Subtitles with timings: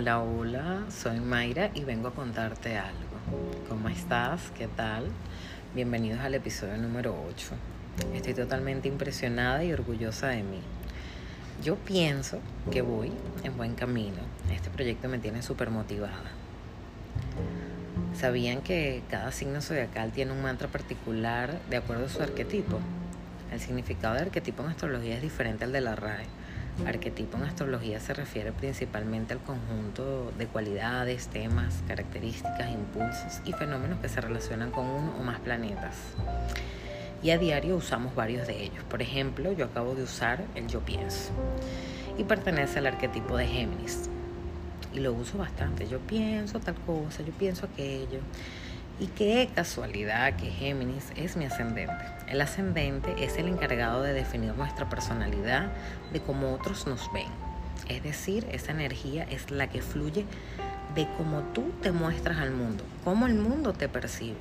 [0.00, 3.18] Hola, hola, soy Mayra y vengo a contarte algo.
[3.68, 4.52] ¿Cómo estás?
[4.56, 5.08] ¿Qué tal?
[5.74, 7.48] Bienvenidos al episodio número 8.
[8.14, 10.60] Estoy totalmente impresionada y orgullosa de mí.
[11.64, 12.38] Yo pienso
[12.70, 13.10] que voy
[13.42, 14.18] en buen camino.
[14.54, 16.30] Este proyecto me tiene súper motivada.
[18.14, 22.78] ¿Sabían que cada signo zodiacal tiene un mantra particular de acuerdo a su arquetipo?
[23.50, 26.26] El significado de arquetipo en astrología es diferente al de la RAE
[26.86, 33.98] Arquetipo en astrología se refiere principalmente al conjunto de cualidades, temas, características, impulsos y fenómenos
[34.00, 35.96] que se relacionan con uno o más planetas.
[37.22, 38.84] Y a diario usamos varios de ellos.
[38.84, 41.32] Por ejemplo, yo acabo de usar el yo pienso
[42.16, 44.08] y pertenece al arquetipo de Géminis.
[44.94, 45.88] Y lo uso bastante.
[45.88, 48.20] Yo pienso tal cosa, yo pienso aquello.
[49.00, 52.04] Y qué casualidad que Géminis es mi ascendente.
[52.26, 55.70] El ascendente es el encargado de definir nuestra personalidad,
[56.12, 57.28] de cómo otros nos ven.
[57.88, 60.26] Es decir, esa energía es la que fluye
[60.96, 64.38] de cómo tú te muestras al mundo, cómo el mundo te percibe.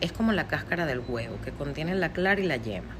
[0.00, 2.94] Es como la cáscara del huevo que contiene la clara y la yema.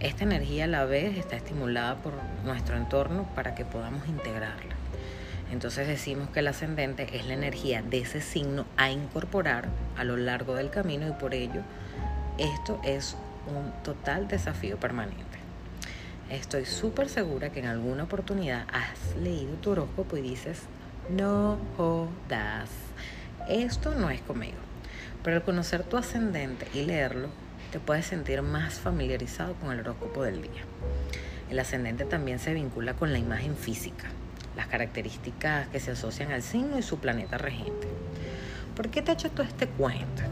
[0.00, 2.12] Esta energía a la vez está estimulada por
[2.44, 4.83] nuestro entorno para que podamos integrarla.
[5.52, 10.16] Entonces decimos que el ascendente es la energía de ese signo a incorporar a lo
[10.16, 11.62] largo del camino y por ello
[12.38, 15.22] esto es un total desafío permanente.
[16.30, 20.62] Estoy súper segura que en alguna oportunidad has leído tu horóscopo y dices,
[21.10, 22.70] no jodas,
[23.48, 24.56] esto no es conmigo.
[25.22, 27.28] Pero al conocer tu ascendente y leerlo,
[27.70, 30.62] te puedes sentir más familiarizado con el horóscopo del día.
[31.50, 34.08] El ascendente también se vincula con la imagen física
[34.56, 37.88] las características que se asocian al signo y su planeta regente.
[38.76, 40.22] ¿Por qué te he hecho todo este cuento?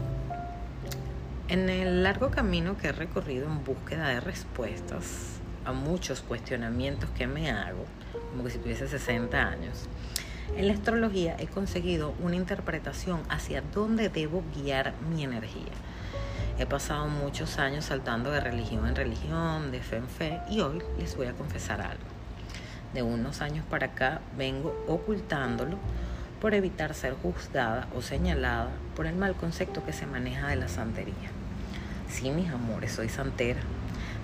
[1.47, 7.27] En el largo camino que he recorrido en búsqueda de respuestas a muchos cuestionamientos que
[7.27, 7.85] me hago,
[8.31, 9.87] como que si tuviese 60 años,
[10.57, 15.71] en la astrología he conseguido una interpretación hacia dónde debo guiar mi energía.
[16.59, 20.81] He pasado muchos años saltando de religión en religión, de fe en fe, y hoy
[20.99, 22.22] les voy a confesar algo
[22.93, 25.77] de unos años para acá vengo ocultándolo
[26.39, 30.67] por evitar ser juzgada o señalada por el mal concepto que se maneja de la
[30.67, 31.31] santería.
[32.09, 33.61] Sí, mis amores, soy santera.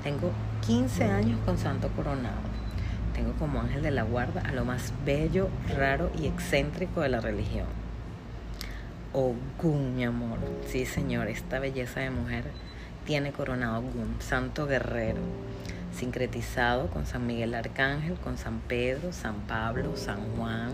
[0.03, 0.31] Tengo
[0.65, 2.37] 15 años con santo coronado.
[3.15, 7.21] Tengo como ángel de la guarda a lo más bello, raro y excéntrico de la
[7.21, 7.67] religión.
[9.13, 10.37] Ogún, mi amor.
[10.67, 12.45] Sí, señor, esta belleza de mujer
[13.05, 15.21] tiene coronado Ogún, santo guerrero
[15.99, 20.71] sincretizado con San Miguel Arcángel, con San Pedro, San Pablo, San Juan.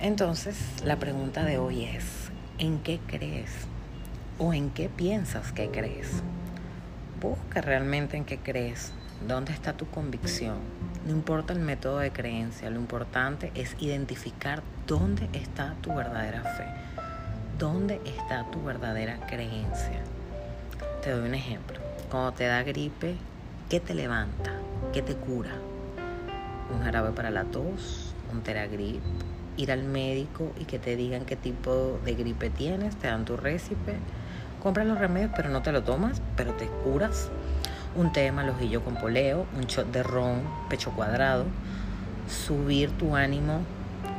[0.00, 3.50] Entonces, la pregunta de hoy es, ¿en qué crees?
[4.38, 6.22] ¿O en qué piensas que crees?
[7.20, 8.92] Busca realmente en qué crees,
[9.28, 10.56] dónde está tu convicción.
[11.06, 16.66] No importa el método de creencia, lo importante es identificar dónde está tu verdadera fe,
[17.58, 20.02] dónde está tu verdadera creencia.
[21.02, 21.83] Te doy un ejemplo.
[22.14, 23.16] Cuando te da gripe,
[23.68, 24.52] ¿qué te levanta?
[24.92, 25.50] ¿Qué te cura?
[26.72, 29.02] Un jarabe para la tos, un teragrip,
[29.56, 33.36] ir al médico y que te digan qué tipo de gripe tienes, te dan tu
[33.36, 33.96] récipe,
[34.62, 37.30] compras los remedios pero no te lo tomas, pero te curas.
[37.96, 41.46] Un té de malojillo con poleo, un shot de ron, pecho cuadrado,
[42.28, 43.62] subir tu ánimo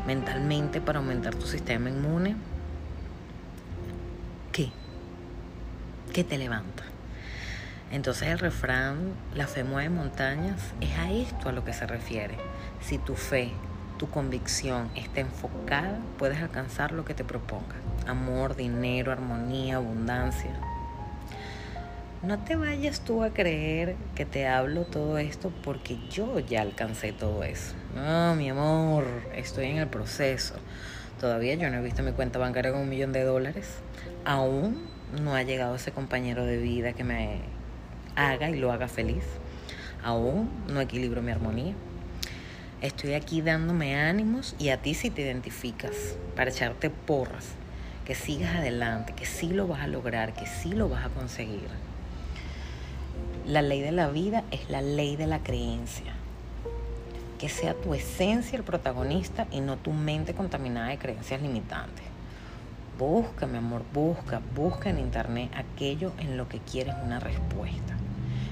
[0.06, 2.36] mentalmente para aumentar tu sistema inmune.
[4.52, 4.70] ¿Qué?
[6.12, 6.84] ¿Qué te levanta?
[7.92, 12.36] Entonces el refrán, la fe mueve montañas, es a esto a lo que se refiere.
[12.82, 13.52] Si tu fe,
[13.98, 17.76] tu convicción está enfocada, puedes alcanzar lo que te proponga.
[18.08, 20.52] Amor, dinero, armonía, abundancia.
[22.22, 27.14] No te vayas tú a creer que te hablo todo esto porque yo ya alcancé
[27.14, 27.76] todo eso.
[27.96, 30.56] No, mi amor, estoy en el proceso.
[31.20, 33.68] Todavía yo no he visto mi cuenta bancaria con un millón de dólares.
[34.26, 34.88] Aún
[35.22, 37.42] no ha llegado ese compañero de vida que me
[38.16, 39.24] haga y lo haga feliz.
[40.04, 41.74] Aún no equilibro mi armonía.
[42.82, 47.48] Estoy aquí dándome ánimos y a ti si te identificas para echarte porras,
[48.06, 51.68] que sigas adelante, que sí lo vas a lograr, que sí lo vas a conseguir.
[53.48, 56.14] La ley de la vida es la ley de la creencia.
[57.40, 62.06] Que sea tu esencia el protagonista y no tu mente contaminada de creencias limitantes.
[63.00, 67.95] Busca, mi amor, busca, busca en internet aquello en lo que quieres una respuesta.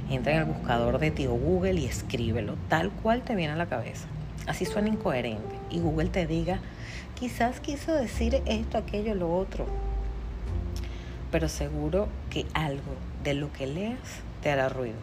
[0.10, 3.68] Entra en el buscador de tío Google y escríbelo tal cual te viene a la
[3.68, 4.08] cabeza.
[4.48, 5.56] Así suena incoherente.
[5.70, 6.60] Y Google te diga,
[7.16, 9.66] quizás quiso decir esto, aquello, lo otro.
[11.32, 14.98] Pero seguro que algo de lo que leas te hará ruido.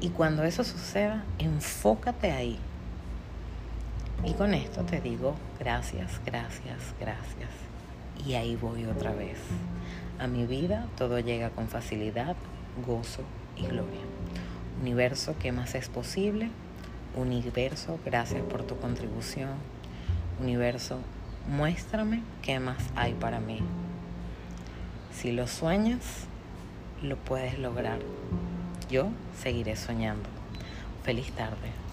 [0.00, 2.58] Y cuando eso suceda, enfócate ahí.
[4.24, 7.50] Y con esto te digo gracias, gracias, gracias.
[8.26, 9.38] Y ahí voy otra vez.
[10.18, 12.36] A mi vida todo llega con facilidad,
[12.86, 13.22] gozo
[13.56, 14.13] y gloria.
[14.80, 16.50] Universo, ¿qué más es posible?
[17.16, 19.50] Universo, gracias por tu contribución.
[20.40, 20.98] Universo,
[21.48, 23.60] muéstrame qué más hay para mí.
[25.12, 26.26] Si lo sueñas,
[27.02, 27.98] lo puedes lograr.
[28.90, 29.08] Yo
[29.40, 30.28] seguiré soñando.
[31.04, 31.83] Feliz tarde.